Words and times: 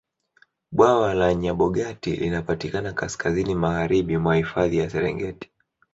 bwawa 0.71 1.13
la 1.13 1.33
nyabogati 1.33 2.15
linapatikana 2.15 2.93
kaskazini 2.93 3.55
magharibi 3.55 4.17
mwa 4.17 4.35
hifadhi 4.35 4.77
ya 4.77 4.89
serengeti 4.89 5.49